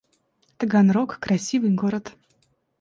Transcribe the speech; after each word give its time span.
Таганрог— 0.57 1.15
красивый 1.23 1.69
город 1.69 2.15